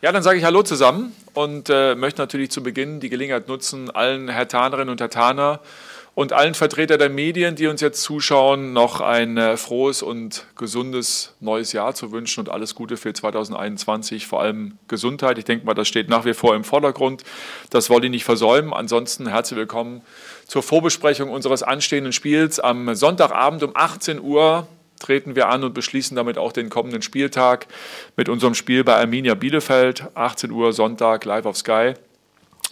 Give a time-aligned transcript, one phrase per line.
[0.00, 3.90] Ja, dann sage ich Hallo zusammen und äh, möchte natürlich zu Beginn die Gelegenheit nutzen,
[3.90, 5.58] allen Herr Tanerinnen und Herr Taner
[6.14, 11.34] und allen Vertretern der Medien, die uns jetzt zuschauen, noch ein äh, frohes und gesundes
[11.40, 15.36] neues Jahr zu wünschen und alles Gute für 2021, vor allem Gesundheit.
[15.36, 17.24] Ich denke mal, das steht nach wie vor im Vordergrund.
[17.70, 18.72] Das wollte ich nicht versäumen.
[18.72, 20.02] Ansonsten herzlich willkommen
[20.46, 24.68] zur Vorbesprechung unseres anstehenden Spiels am Sonntagabend um 18 Uhr
[24.98, 27.66] treten wir an und beschließen damit auch den kommenden Spieltag
[28.16, 31.94] mit unserem Spiel bei Arminia Bielefeld, 18 Uhr Sonntag, live auf Sky,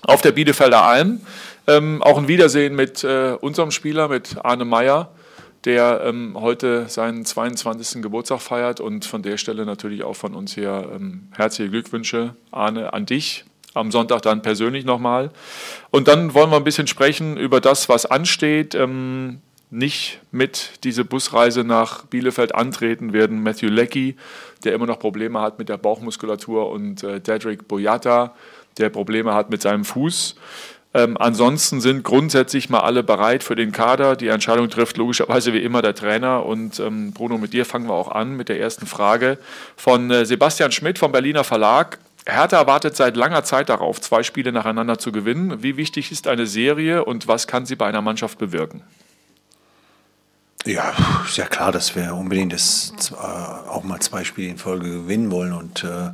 [0.03, 1.21] auf der Bielefelder Alm.
[1.67, 5.11] Ähm, auch ein Wiedersehen mit äh, unserem Spieler, mit Arne Meyer,
[5.65, 8.03] der ähm, heute seinen 22.
[8.03, 12.93] Geburtstag feiert und von der Stelle natürlich auch von uns hier ähm, herzliche Glückwünsche, Arne,
[12.93, 13.45] an dich.
[13.75, 15.31] Am Sonntag dann persönlich nochmal.
[15.91, 18.75] Und dann wollen wir ein bisschen sprechen über das, was ansteht.
[19.71, 24.17] Nicht mit diese Busreise nach Bielefeld antreten werden Matthew Leckie,
[24.65, 28.35] der immer noch Probleme hat mit der Bauchmuskulatur, und äh, Dedrick Boyata,
[28.79, 30.37] der Probleme hat mit seinem Fuß.
[30.95, 34.17] Ähm, ansonsten sind grundsätzlich mal alle bereit für den Kader.
[34.17, 36.47] Die Entscheidung trifft logischerweise wie immer der Trainer.
[36.47, 39.37] Und ähm, Bruno, mit dir fangen wir auch an mit der ersten Frage
[39.77, 41.99] von äh, Sebastian Schmidt vom Berliner Verlag.
[42.25, 45.63] Hertha wartet seit langer Zeit darauf, zwei Spiele nacheinander zu gewinnen.
[45.63, 48.83] Wie wichtig ist eine Serie und was kann sie bei einer Mannschaft bewirken?
[50.67, 50.93] Ja,
[51.25, 55.31] ist ja klar, dass wir unbedingt das, äh, auch mal zwei Spiele in Folge gewinnen
[55.31, 55.53] wollen.
[55.53, 56.11] Und äh,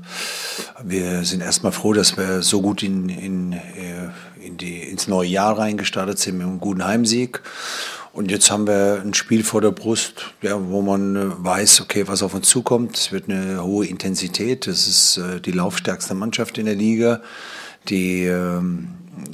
[0.85, 4.11] wir sind erstmal froh, dass wir so gut in, in, äh,
[4.45, 7.41] in die, ins neue Jahr reingestartet sind mit einem guten Heimsieg.
[8.13, 12.07] Und jetzt haben wir ein Spiel vor der Brust, ja, wo man äh, weiß, okay,
[12.07, 12.99] was auf uns zukommt.
[12.99, 14.67] Es wird eine hohe Intensität.
[14.67, 17.23] Das ist äh, die laufstärkste Mannschaft in der Liga,
[17.89, 18.89] die ähm,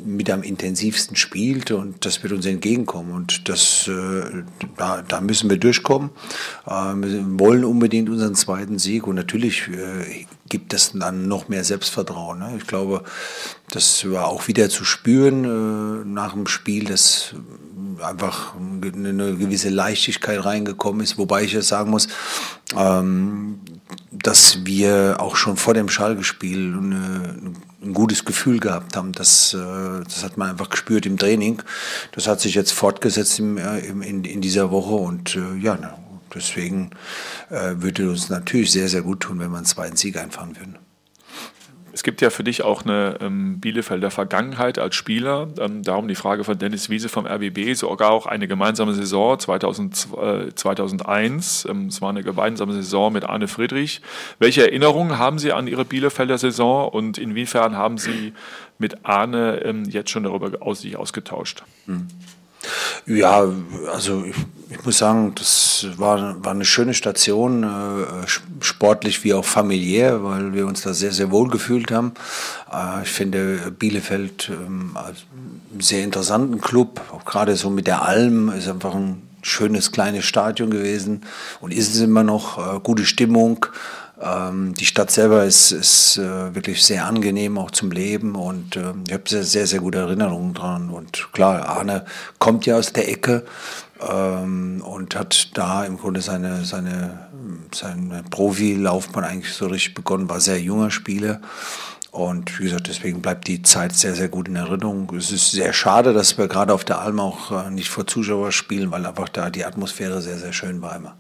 [0.09, 4.43] mit am intensivsten spielt und das wird uns entgegenkommen und das, äh,
[4.77, 6.11] da, da müssen wir durchkommen.
[6.67, 11.65] Äh, wir wollen unbedingt unseren zweiten Sieg und natürlich äh, gibt es dann noch mehr
[11.65, 12.39] Selbstvertrauen.
[12.39, 12.55] Ne?
[12.59, 13.05] Ich glaube,
[13.71, 17.35] das war auch wieder zu spüren äh, nach dem Spiel, dass
[18.03, 22.09] einfach eine gewisse Leichtigkeit reingekommen ist, wobei ich ja sagen muss,
[22.77, 23.61] ähm,
[24.11, 27.37] dass wir auch schon vor dem Schalke-Spiel eine,
[27.83, 29.13] ein gutes Gefühl gehabt haben.
[29.13, 29.57] Das, äh,
[30.05, 31.63] das hat man einfach gespürt im Training.
[32.13, 35.79] Das hat sich jetzt fortgesetzt im, äh, in, in dieser Woche und äh, ja,
[36.35, 36.91] deswegen
[37.49, 40.88] würde uns natürlich sehr, sehr gut tun, wenn wir einen zweiten Sieg einfahren würden.
[41.99, 45.49] Es gibt ja für dich auch eine ähm, Bielefelder Vergangenheit als Spieler.
[45.59, 50.09] Ähm, darum die Frage von Dennis Wiese vom RBB, sogar auch eine gemeinsame Saison 2000,
[50.17, 51.67] äh, 2001.
[51.69, 54.01] Ähm, es war eine gemeinsame Saison mit Arne Friedrich.
[54.39, 58.33] Welche Erinnerungen haben Sie an Ihre Bielefelder Saison und inwiefern haben Sie
[58.79, 61.65] mit Arne ähm, jetzt schon darüber aus sich ausgetauscht?
[61.87, 62.07] Hm.
[63.07, 63.45] Ja,
[63.93, 64.37] also ich,
[64.71, 68.27] ich, muss sagen, das war, war eine schöne Station, äh,
[68.61, 72.13] sportlich wie auch familiär, weil wir uns da sehr, sehr wohl gefühlt haben.
[72.73, 78.51] Äh, ich finde Bielefeld ähm, einen sehr interessanten Club, auch gerade so mit der Alm,
[78.51, 81.23] ist einfach ein schönes kleines Stadion gewesen
[81.61, 83.67] und ist es immer noch, äh, gute Stimmung.
[84.21, 88.93] Ähm, die Stadt selber ist, ist äh, wirklich sehr angenehm auch zum Leben und äh,
[89.07, 90.91] ich habe sehr, sehr, sehr gute Erinnerungen dran.
[90.91, 92.05] Und klar, Arne
[92.39, 93.45] kommt ja aus der Ecke
[94.01, 97.29] ähm, und hat da im Grunde seine, seine,
[97.73, 101.41] seine Profilaufbahn eigentlich so richtig begonnen, war sehr junger Spieler.
[102.11, 105.13] Und wie gesagt, deswegen bleibt die Zeit sehr, sehr gut in Erinnerung.
[105.17, 108.51] Es ist sehr schade, dass wir gerade auf der Alm auch äh, nicht vor Zuschauern
[108.51, 111.17] spielen, weil einfach da die Atmosphäre sehr, sehr schön war immer.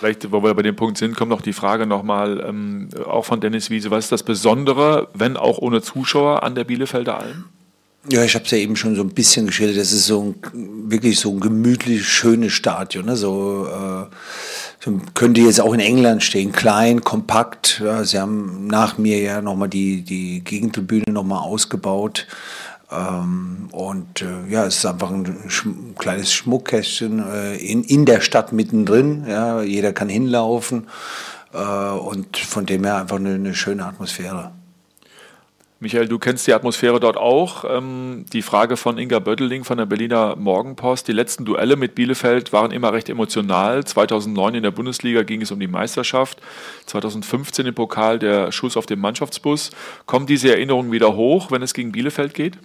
[0.00, 3.42] Vielleicht, wo wir bei dem Punkt sind, kommt noch die Frage nochmal, ähm, auch von
[3.42, 7.44] Dennis Wiese, was ist das Besondere, wenn auch ohne Zuschauer an der Bielefelder Alm?
[8.08, 9.76] Ja, ich habe es ja eben schon so ein bisschen geschildert.
[9.76, 13.04] Das ist so ein, wirklich so ein gemütlich schönes Stadion.
[13.04, 13.16] Ne?
[13.16, 14.06] So, äh,
[14.82, 17.82] so könnte jetzt auch in England stehen, klein, kompakt.
[17.84, 22.26] Ja, sie haben nach mir ja nochmal die, die Gegentribüne nochmal ausgebaut.
[22.90, 28.20] Ähm, und äh, ja, es ist einfach ein, ein kleines Schmuckkästchen äh, in, in der
[28.20, 29.26] Stadt mittendrin.
[29.28, 30.88] Ja, jeder kann hinlaufen
[31.52, 34.50] äh, und von dem her einfach eine, eine, schöne Atmosphäre.
[35.82, 37.64] Michael, du kennst die Atmosphäre dort auch.
[37.66, 41.06] Ähm, die Frage von Inga Bötteling von der Berliner Morgenpost.
[41.08, 43.84] Die letzten Duelle mit Bielefeld waren immer recht emotional.
[43.84, 46.42] 2009 in der Bundesliga ging es um die Meisterschaft.
[46.86, 49.70] 2015 im Pokal der Schuss auf den Mannschaftsbus.
[50.04, 52.58] Kommen diese Erinnerungen wieder hoch, wenn es gegen Bielefeld geht?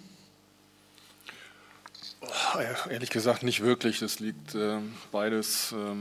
[2.90, 4.00] Ehrlich gesagt nicht wirklich.
[4.00, 4.78] Das liegt äh,
[5.12, 5.96] beides äh,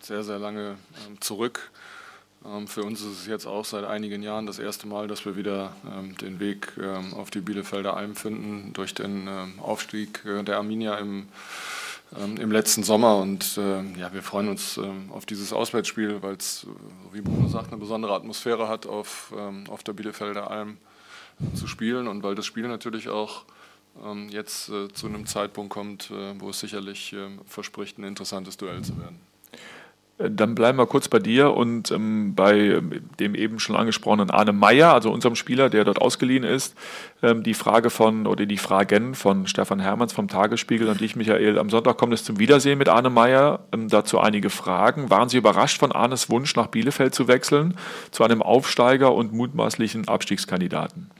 [0.00, 1.70] sehr, sehr lange äh, zurück.
[2.44, 5.36] Ähm, für uns ist es jetzt auch seit einigen Jahren das erste Mal, dass wir
[5.36, 10.42] wieder ähm, den Weg ähm, auf die Bielefelder Alm finden durch den ähm, Aufstieg äh,
[10.42, 11.28] der Arminia im
[12.18, 13.16] ähm, im letzten Sommer.
[13.16, 16.66] Und ja, wir freuen uns ähm, auf dieses Auswärtsspiel, weil es,
[17.12, 20.76] wie Bruno sagt, eine besondere Atmosphäre hat, auf, ähm, auf der Bielefelder Alm
[21.40, 23.52] äh, zu spielen und weil das Spiel natürlich auch ähm,
[24.30, 28.82] jetzt äh, zu einem Zeitpunkt kommt, äh, wo es sicherlich äh, verspricht, ein interessantes Duell
[28.82, 29.20] zu werden.
[30.18, 32.80] Dann bleiben wir kurz bei dir und ähm, bei
[33.18, 36.76] dem eben schon angesprochenen Arne Meyer, also unserem Spieler, der dort ausgeliehen ist.
[37.22, 41.58] Ähm, die Frage von oder die Fragen von Stefan Hermanns vom Tagesspiegel an dich, Michael.
[41.58, 43.60] Am Sonntag kommt es zum Wiedersehen mit Arne Meyer.
[43.72, 45.10] Ähm, dazu einige Fragen.
[45.10, 47.76] Waren Sie überrascht von Arnes Wunsch, nach Bielefeld zu wechseln,
[48.10, 51.10] zu einem Aufsteiger und mutmaßlichen Abstiegskandidaten?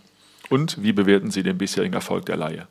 [0.50, 2.68] Und wie bewerten Sie den bisherigen Erfolg der Laie?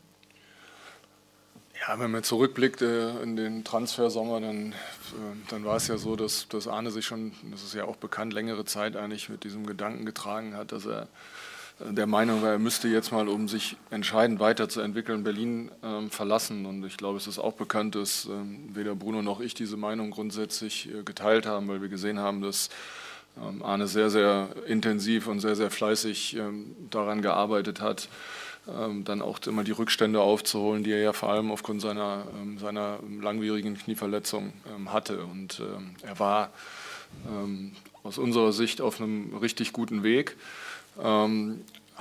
[1.88, 4.76] Ja, wenn man zurückblickt äh, in den Transfersommer, dann, äh,
[5.50, 8.34] dann war es ja so, dass, dass Arne sich schon, das ist ja auch bekannt,
[8.34, 11.08] längere Zeit eigentlich mit diesem Gedanken getragen hat, dass er
[11.80, 16.68] äh, der Meinung war, er müsste jetzt mal, um sich entscheidend weiterzuentwickeln, Berlin ähm, verlassen.
[16.68, 20.12] Und ich glaube, es ist auch bekannt, dass ähm, weder Bruno noch ich diese Meinung
[20.12, 22.70] grundsätzlich äh, geteilt haben, weil wir gesehen haben, dass
[23.62, 28.08] Arne sehr, sehr intensiv und sehr, sehr fleißig ähm, daran gearbeitet hat
[28.68, 32.60] ähm, dann auch immer die Rückstände aufzuholen, die er ja vor allem aufgrund seiner, ähm,
[32.60, 35.24] seiner langwierigen Knieverletzung ähm, hatte.
[35.26, 35.62] Und
[36.04, 36.52] er war
[38.04, 40.38] aus unserer Sicht auf einem richtig guten Weg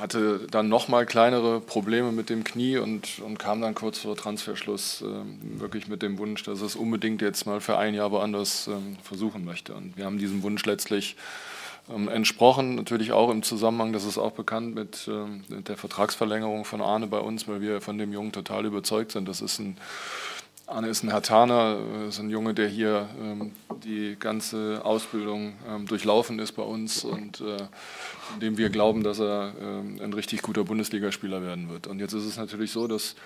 [0.01, 5.03] hatte dann nochmal kleinere Probleme mit dem Knie und, und kam dann kurz vor Transferschluss
[5.03, 8.69] äh, wirklich mit dem Wunsch, dass er es unbedingt jetzt mal für ein Jahr woanders
[8.69, 9.75] äh, versuchen möchte.
[9.75, 11.17] Und wir haben diesem Wunsch letztlich
[11.95, 12.75] ähm, entsprochen.
[12.75, 17.07] Natürlich auch im Zusammenhang, das ist auch bekannt mit, ähm, mit der Vertragsverlängerung von Arne
[17.07, 19.29] bei uns, weil wir von dem Jungen total überzeugt sind.
[19.29, 19.77] Das ist ein
[20.71, 23.53] Arne ist ein Hertaner, äh, ist ein Junge, der hier ähm,
[23.85, 27.57] die ganze Ausbildung ähm, durchlaufen ist bei uns und äh,
[28.41, 31.87] dem wir glauben, dass er ähm, ein richtig guter Bundesligaspieler werden wird.
[31.87, 33.17] Und jetzt ist es natürlich so, dass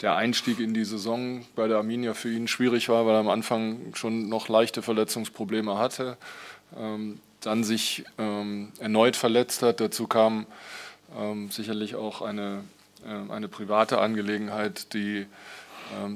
[0.00, 3.28] der Einstieg in die Saison bei der Arminia für ihn schwierig war, weil er am
[3.28, 6.16] Anfang schon noch leichte Verletzungsprobleme hatte.
[6.78, 9.80] Ähm, dann sich ähm, erneut verletzt hat.
[9.80, 10.46] Dazu kam
[11.18, 12.64] ähm, sicherlich auch eine,
[13.04, 15.26] äh, eine private Angelegenheit, die,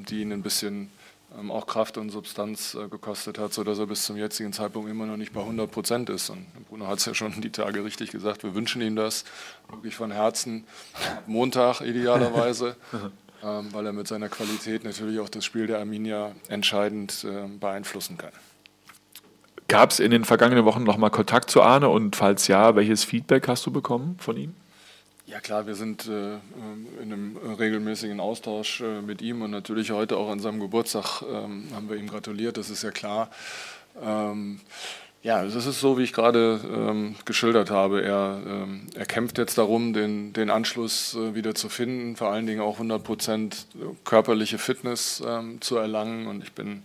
[0.06, 0.90] die ihn ein bisschen
[1.38, 5.06] ähm, auch Kraft und Substanz äh, gekostet hat, sodass er bis zum jetzigen Zeitpunkt immer
[5.06, 6.30] noch nicht bei 100 Prozent ist.
[6.30, 9.24] Und Bruno hat es ja schon die Tage richtig gesagt, wir wünschen ihm das
[9.68, 10.64] wirklich von Herzen.
[11.26, 12.76] Montag idealerweise.
[13.42, 17.26] Ähm, weil er mit seiner Qualität natürlich auch das Spiel der Arminia entscheidend
[17.60, 18.30] beeinflussen kann.
[19.68, 23.46] Gab es in den vergangenen Wochen nochmal Kontakt zu Arne und falls ja, welches Feedback
[23.46, 24.54] hast du bekommen von ihm?
[25.26, 26.34] Ja klar, wir sind äh,
[27.02, 31.68] in einem regelmäßigen Austausch äh, mit ihm und natürlich heute auch an seinem Geburtstag ähm,
[31.74, 33.30] haben wir ihm gratuliert, das ist ja klar.
[34.02, 34.60] Ähm,
[35.22, 38.02] ja, es ist so, wie ich gerade ähm, geschildert habe.
[38.02, 42.46] Er, ähm, er kämpft jetzt darum, den, den Anschluss äh, wieder zu finden, vor allen
[42.46, 43.66] Dingen auch 100 Prozent
[44.04, 46.82] körperliche Fitness ähm, zu erlangen und ich bin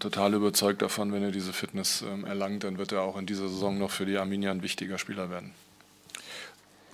[0.00, 3.48] total überzeugt davon, wenn er diese Fitness ähm, erlangt, dann wird er auch in dieser
[3.48, 5.52] Saison noch für die Arminia ein wichtiger Spieler werden.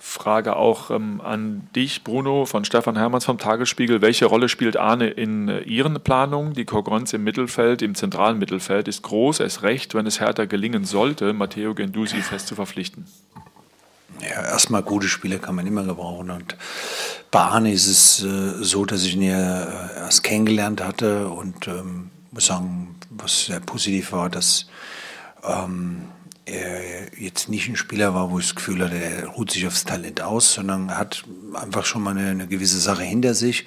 [0.07, 4.01] Frage auch ähm, an dich, Bruno, von Stefan Hermanns vom Tagesspiegel.
[4.01, 6.53] Welche Rolle spielt Arne in äh, Ihren Planungen?
[6.53, 10.85] Die Konkurrenz im Mittelfeld, im zentralen Mittelfeld ist groß, es recht, wenn es härter gelingen
[10.85, 13.07] sollte, Matteo Gendusi fest zu verpflichten.
[14.21, 16.29] Ja, erstmal gute Spiele kann man immer gebrauchen.
[16.29, 16.55] Und
[17.31, 21.67] bei Arne ist es äh, so, dass ich ihn ja äh, erst kennengelernt hatte und
[21.67, 24.67] ähm, muss sagen, was sehr positiv war, dass
[25.43, 26.03] ähm,
[27.17, 30.21] jetzt nicht ein Spieler war, wo ich das Gefühl hatte, er ruht sich aufs Talent
[30.21, 33.65] aus, sondern hat einfach schon mal eine, eine gewisse Sache hinter sich.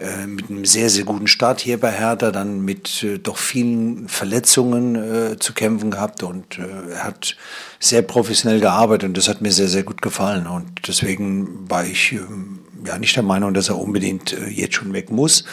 [0.00, 4.08] Äh, mit einem sehr, sehr guten Start hier bei Hertha, dann mit äh, doch vielen
[4.08, 7.36] Verletzungen äh, zu kämpfen gehabt und äh, er hat
[7.78, 10.46] sehr professionell gearbeitet und das hat mir sehr, sehr gut gefallen.
[10.46, 14.92] Und deswegen war ich ähm, ja nicht der Meinung, dass er unbedingt äh, jetzt schon
[14.92, 15.44] weg muss.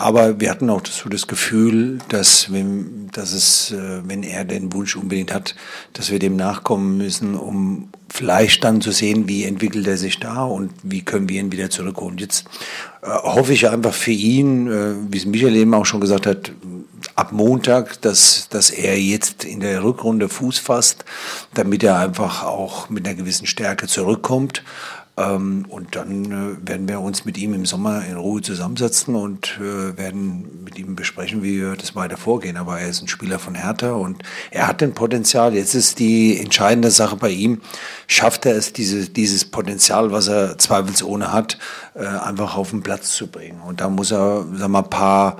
[0.00, 4.72] Aber wir hatten auch so das Gefühl, dass, wenn, dass es, äh, wenn er den
[4.72, 5.54] Wunsch unbedingt hat,
[5.92, 10.44] dass wir dem nachkommen müssen, um vielleicht dann zu sehen, wie entwickelt er sich da
[10.44, 12.18] und wie können wir ihn wieder zurückholen.
[12.18, 12.46] Jetzt
[13.02, 16.52] äh, hoffe ich einfach für ihn, äh, wie es Michael eben auch schon gesagt hat,
[17.14, 21.04] ab Montag, dass, dass er jetzt in der Rückrunde Fuß fasst,
[21.54, 24.62] damit er einfach auch mit einer gewissen Stärke zurückkommt.
[25.20, 29.58] Ähm, und dann äh, werden wir uns mit ihm im Sommer in Ruhe zusammensetzen und
[29.60, 32.56] äh, werden mit ihm besprechen, wie wir das weiter vorgehen.
[32.56, 35.54] Aber er ist ein Spieler von Hertha und er hat ein Potenzial.
[35.54, 37.60] Jetzt ist die entscheidende Sache bei ihm,
[38.06, 41.58] schafft er es, diese, dieses Potenzial, was er zweifelsohne hat,
[41.94, 43.60] äh, einfach auf den Platz zu bringen.
[43.60, 45.36] Und da muss er, sagen wir mal, ein paar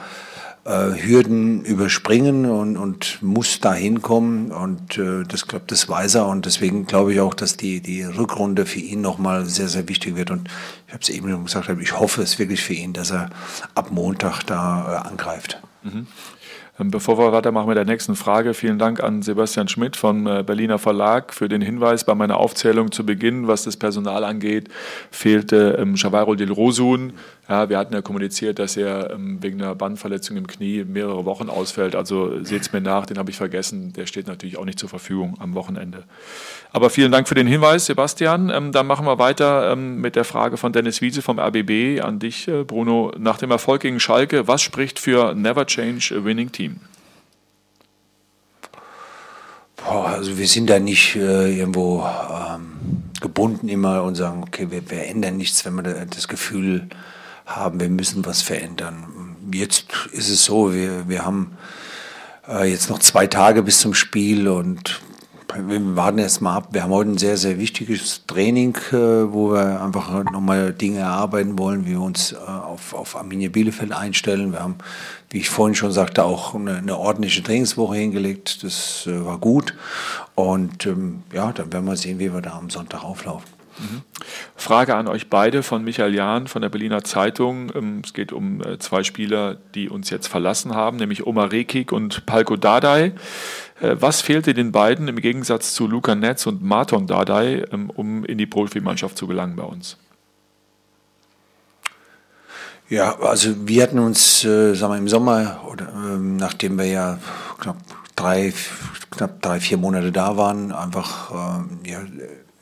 [0.70, 4.52] äh, Hürden überspringen und, und muss da hinkommen.
[4.52, 6.28] Und äh, das glaube das weiß er.
[6.28, 10.14] Und deswegen glaube ich auch, dass die, die Rückrunde für ihn nochmal sehr, sehr wichtig
[10.14, 10.30] wird.
[10.30, 10.48] Und
[10.86, 13.30] ich habe es eben schon gesagt, ich hoffe es wirklich für ihn, dass er
[13.74, 15.60] ab Montag da äh, angreift.
[15.82, 16.06] Mhm.
[16.80, 20.42] Ähm, bevor wir weitermachen mit der nächsten Frage, vielen Dank an Sebastian Schmidt vom äh,
[20.42, 22.04] Berliner Verlag für den Hinweis.
[22.04, 24.68] Bei meiner Aufzählung zu Beginn, was das Personal angeht,
[25.10, 27.12] fehlte ähm, Shavaro Dilrosun.
[27.50, 31.50] Ja, wir hatten ja kommuniziert, dass er ähm, wegen einer Bandverletzung im Knie mehrere Wochen
[31.50, 31.96] ausfällt.
[31.96, 33.92] Also seht es mir nach, den habe ich vergessen.
[33.92, 36.04] Der steht natürlich auch nicht zur Verfügung am Wochenende.
[36.70, 38.50] Aber vielen Dank für den Hinweis, Sebastian.
[38.50, 42.20] Ähm, dann machen wir weiter ähm, mit der Frage von Dennis Wiese vom RBB an
[42.20, 43.10] dich, äh, Bruno.
[43.18, 46.78] Nach dem Erfolg gegen Schalke, was spricht für Never Change a Winning Team?
[49.74, 54.88] Boah, also wir sind da nicht äh, irgendwo ähm, gebunden immer und sagen, okay, wir,
[54.88, 56.90] wir ändern nichts, wenn wir das Gefühl haben,
[57.74, 59.36] wir müssen was verändern.
[59.52, 61.56] Jetzt ist es so, wir, wir haben
[62.48, 65.00] äh, jetzt noch zwei Tage bis zum Spiel und
[65.56, 66.68] wir warten erst mal ab.
[66.72, 71.58] Wir haben heute ein sehr, sehr wichtiges Training, äh, wo wir einfach nochmal Dinge erarbeiten
[71.58, 74.52] wollen, wie wir uns äh, auf, auf Arminia Bielefeld einstellen.
[74.52, 74.76] Wir haben,
[75.30, 78.62] wie ich vorhin schon sagte, auch eine, eine ordentliche Trainingswoche hingelegt.
[78.62, 79.74] Das äh, war gut.
[80.34, 83.59] Und ähm, ja, dann werden wir sehen, wie wir da am Sonntag auflaufen.
[84.56, 87.72] Frage an euch beide von Michael Jahn von der Berliner Zeitung.
[87.74, 92.26] Ähm, es geht um zwei Spieler, die uns jetzt verlassen haben, nämlich Omar Rekik und
[92.26, 93.12] Palko Dardai.
[93.80, 98.24] Äh, was fehlte den beiden im Gegensatz zu Luca Netz und Marton Dardai, ähm, um
[98.24, 99.96] in die Profimannschaft zu gelangen bei uns?
[102.88, 107.18] Ja, also wir hatten uns, äh, sagen wir, im Sommer, oder, ähm, nachdem wir ja
[107.58, 107.76] knapp
[108.16, 108.52] drei,
[109.10, 112.00] knapp drei, vier Monate da waren, einfach ähm, ja,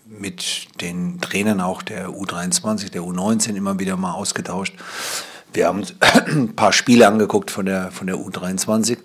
[0.09, 4.75] mit den Trainern auch der U23, der U19 immer wieder mal ausgetauscht.
[5.53, 5.85] Wir haben
[6.27, 8.99] ein paar Spiele angeguckt von der, von der U23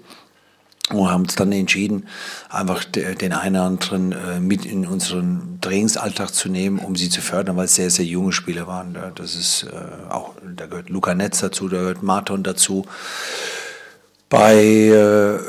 [0.92, 2.08] und haben uns dann entschieden,
[2.50, 7.22] einfach den einen oder anderen äh, mit in unseren Trainingsalltag zu nehmen, um sie zu
[7.22, 8.98] fördern, weil es sehr, sehr junge Spieler waren.
[9.16, 12.86] Das ist äh, auch, da gehört Luca Netz dazu, da gehört Marton dazu.
[14.30, 15.40] Bei, äh,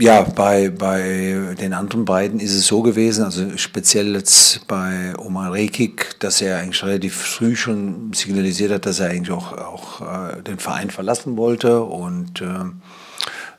[0.00, 5.52] ja, bei, bei den anderen beiden ist es so gewesen, also speziell jetzt bei Omar
[5.52, 10.58] Rekik, dass er eigentlich relativ früh schon signalisiert hat, dass er eigentlich auch, auch den
[10.58, 12.46] Verein verlassen wollte und äh,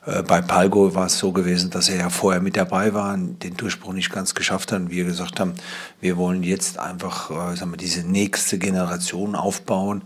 [0.04, 3.92] bei Palgo war es so gewesen, dass er ja vorher mit dabei war, den Durchbruch
[3.92, 4.80] nicht ganz geschafft hat.
[4.80, 5.54] Und wir gesagt haben,
[6.00, 10.02] wir wollen jetzt einfach äh, sagen wir, diese nächste Generation aufbauen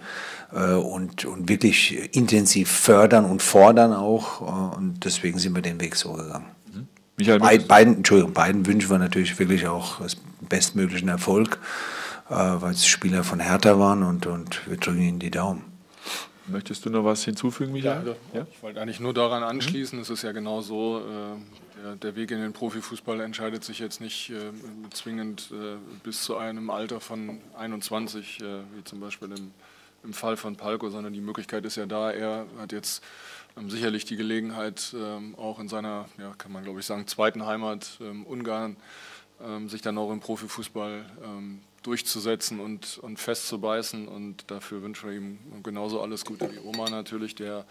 [0.53, 4.77] äh, und, und wirklich intensiv fördern und fordern auch.
[4.77, 6.47] und deswegen sind wir den Weg so gegangen.
[6.75, 6.89] Mhm.
[7.17, 11.59] Michael, Beid, beiden, Entschuldigung, beiden wünschen wir natürlich wirklich auch das bestmöglichen Erfolg,
[12.29, 15.76] weil es Spieler von Hertha waren und, und wir drücken ihnen die Daumen.
[16.49, 18.17] Möchtest du noch was hinzufügen, Michael?
[18.33, 18.47] Ja, ja?
[18.51, 19.99] Ich wollte eigentlich nur daran anschließen.
[19.99, 20.03] Mhm.
[20.03, 24.01] Es ist ja genau so, äh, der, der, Weg in den Profifußball entscheidet sich jetzt
[24.01, 24.53] nicht äh,
[24.91, 28.45] zwingend äh, bis zu einem Alter von 21, äh,
[28.77, 29.51] wie zum Beispiel im,
[30.05, 32.13] im Fall von Palko, sondern die Möglichkeit ist ja da.
[32.13, 33.03] Er hat jetzt
[33.57, 37.45] ähm, sicherlich die Gelegenheit, ähm, auch in seiner, ja, kann man glaube ich sagen, zweiten
[37.45, 38.77] Heimat ähm, Ungarn,
[39.45, 44.09] ähm, sich dann auch im Profifußball ähm, durchzusetzen und, und festzubeißen.
[44.09, 47.65] Und dafür wünschen wir ihm genauso alles Gute wie Oma natürlich, der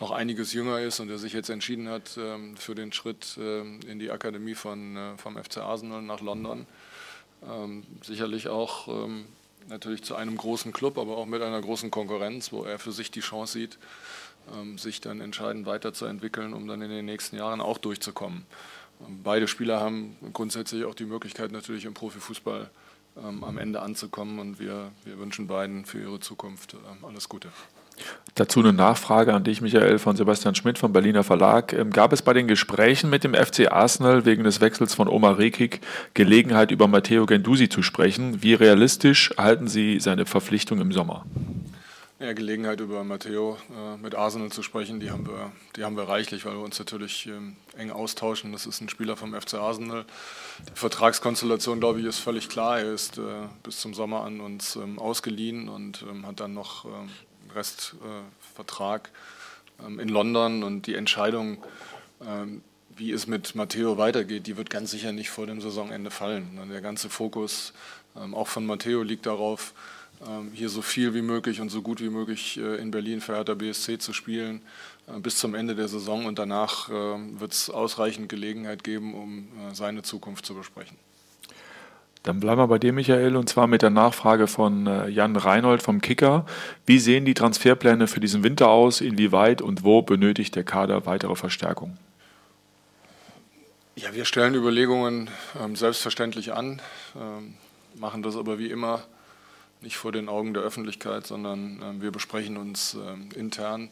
[0.00, 3.80] noch einiges jünger ist und der sich jetzt entschieden hat ähm, für den Schritt ähm,
[3.88, 6.66] in die Akademie von, äh, vom FC Arsenal nach London.
[7.46, 8.88] Ähm, sicherlich auch
[9.68, 13.10] natürlich zu einem großen Club, aber auch mit einer großen Konkurrenz, wo er für sich
[13.10, 13.78] die Chance sieht,
[14.76, 18.46] sich dann entscheidend weiterzuentwickeln, um dann in den nächsten Jahren auch durchzukommen.
[19.22, 22.70] Beide Spieler haben grundsätzlich auch die Möglichkeit, natürlich im Profifußball
[23.22, 24.38] ähm, am Ende anzukommen.
[24.38, 27.48] Und wir, wir wünschen beiden für ihre Zukunft ähm, alles Gute.
[28.34, 31.72] Dazu eine Nachfrage an dich, Michael, von Sebastian Schmidt vom Berliner Verlag.
[31.72, 35.38] Ähm, gab es bei den Gesprächen mit dem FC Arsenal wegen des Wechsels von Omar
[35.38, 35.80] Rekik
[36.12, 38.42] Gelegenheit, über Matteo Gendusi zu sprechen?
[38.42, 41.24] Wie realistisch halten Sie seine Verpflichtung im Sommer?
[42.18, 46.04] Ja, Gelegenheit über Matteo äh, mit Arsenal zu sprechen, die haben wir, die haben wir
[46.04, 48.52] reichlich, weil wir uns natürlich ähm, eng austauschen.
[48.52, 50.06] Das ist ein Spieler vom FC Arsenal.
[50.66, 52.80] Die Vertragskonstellation, glaube ich, ist völlig klar.
[52.80, 53.22] Er ist äh,
[53.62, 57.10] bis zum Sommer an uns ähm, ausgeliehen und ähm, hat dann noch ähm,
[57.54, 59.10] Restvertrag
[59.82, 61.62] äh, ähm, in London und die Entscheidung,
[62.26, 62.62] ähm,
[62.96, 66.58] wie es mit Matteo weitergeht, die wird ganz sicher nicht vor dem Saisonende fallen.
[66.70, 67.74] Der ganze Fokus
[68.32, 69.74] auch von Matteo liegt darauf,
[70.54, 73.54] hier so viel wie möglich und so gut wie möglich äh, in Berlin für Hertha
[73.54, 74.62] BSC zu spielen
[75.06, 79.48] äh, bis zum Ende der Saison und danach ähm, wird es ausreichend Gelegenheit geben, um
[79.70, 80.96] äh, seine Zukunft zu besprechen.
[82.22, 85.82] Dann bleiben wir bei dir, Michael, und zwar mit der Nachfrage von äh, Jan Reinhold
[85.82, 86.44] vom Kicker.
[86.84, 89.00] Wie sehen die Transferpläne für diesen Winter aus?
[89.00, 91.96] Inwieweit und wo benötigt der Kader weitere Verstärkung?
[93.94, 95.30] Ja, wir stellen Überlegungen
[95.62, 96.82] ähm, selbstverständlich an,
[97.14, 97.54] ähm,
[97.94, 99.02] machen das aber wie immer
[99.86, 103.88] nicht vor den Augen der Öffentlichkeit, sondern ähm, wir besprechen uns ähm, intern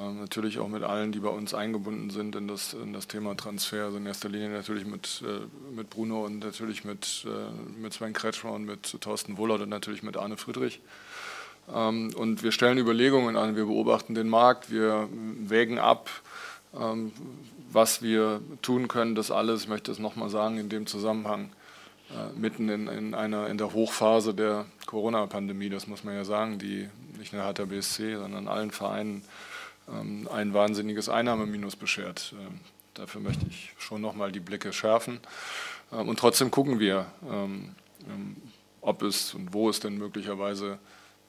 [0.00, 3.36] ähm, natürlich auch mit allen, die bei uns eingebunden sind in das, in das Thema
[3.36, 3.86] Transfer.
[3.86, 8.12] Also in erster Linie natürlich mit, äh, mit Bruno und natürlich mit, äh, mit Sven
[8.12, 10.80] Kretschmer und mit Thorsten Wohlert und natürlich mit Arne Friedrich.
[11.68, 16.08] Und wir stellen Überlegungen an, wir beobachten den Markt, wir wägen ab,
[17.72, 19.16] was wir tun können.
[19.16, 21.50] Das alles, ich möchte es nochmal sagen, in dem Zusammenhang
[22.36, 26.88] mitten in, in, einer, in der Hochphase der Corona-Pandemie, das muss man ja sagen, die
[27.18, 29.22] nicht nur Hertha BSC, sondern allen Vereinen
[29.88, 32.34] ähm, ein wahnsinniges Einnahmeminus beschert.
[32.38, 32.60] Ähm,
[32.94, 35.20] dafür möchte ich schon nochmal die Blicke schärfen.
[35.92, 37.06] Ähm, und trotzdem gucken wir,
[38.80, 40.78] ob es und wo es denn möglicherweise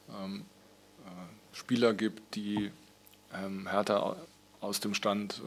[0.10, 0.42] äh,
[1.54, 2.72] Spieler gibt, die
[3.66, 4.16] härter
[4.62, 5.42] aus dem Stand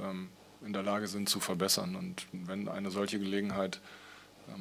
[0.64, 1.96] in der Lage sind zu verbessern.
[1.96, 3.80] Und wenn eine solche Gelegenheit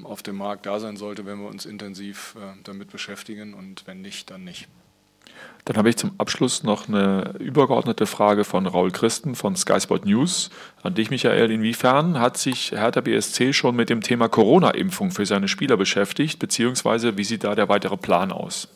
[0.03, 4.01] auf dem Markt da sein sollte, werden wir uns intensiv äh, damit beschäftigen und wenn
[4.01, 4.67] nicht, dann nicht.
[5.65, 10.05] Dann habe ich zum Abschluss noch eine übergeordnete Frage von Raul Christen von Sky Sport
[10.05, 10.50] News
[10.81, 11.51] an dich, Michael.
[11.51, 17.17] Inwiefern hat sich Hertha BSC schon mit dem Thema Corona-Impfung für seine Spieler beschäftigt, beziehungsweise
[17.17, 18.67] wie sieht da der weitere Plan aus?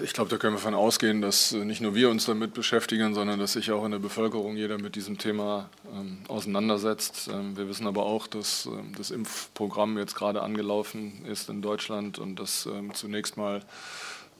[0.00, 3.38] Ich glaube, da können wir davon ausgehen, dass nicht nur wir uns damit beschäftigen, sondern
[3.38, 7.30] dass sich auch in der Bevölkerung jeder mit diesem Thema ähm, auseinandersetzt.
[7.32, 12.18] Ähm, wir wissen aber auch, dass ähm, das Impfprogramm jetzt gerade angelaufen ist in Deutschland
[12.18, 13.62] und dass ähm, zunächst mal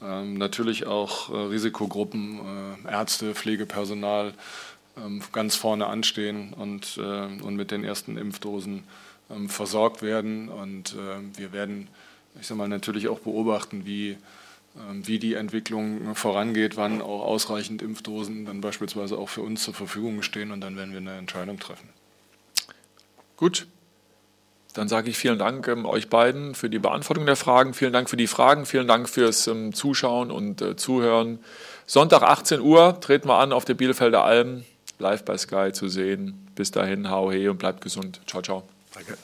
[0.02, 2.40] ähm, natürlich auch äh, Risikogruppen,
[2.86, 4.34] äh, Ärzte, Pflegepersonal
[4.96, 8.84] ähm, ganz vorne anstehen und, äh, und mit den ersten Impfdosen
[9.48, 10.50] versorgt werden.
[10.50, 10.94] Und
[11.38, 11.88] wir werden,
[12.38, 14.18] ich sage mal, natürlich auch beobachten, wie,
[15.02, 20.22] wie die Entwicklung vorangeht, wann auch ausreichend Impfdosen dann beispielsweise auch für uns zur Verfügung
[20.22, 21.88] stehen und dann werden wir eine Entscheidung treffen.
[23.36, 23.66] Gut,
[24.74, 27.74] dann sage ich vielen Dank ähm, euch beiden für die Beantwortung der Fragen.
[27.74, 28.66] Vielen Dank für die Fragen.
[28.66, 31.38] Vielen Dank fürs ähm, Zuschauen und äh, Zuhören.
[31.86, 34.64] Sonntag 18 Uhr treten wir an auf der Bielefelder Alm,
[34.98, 36.48] live bei Sky zu sehen.
[36.56, 38.20] Bis dahin, hau he und bleibt gesund.
[38.26, 38.64] Ciao, ciao.
[38.92, 39.16] Danke.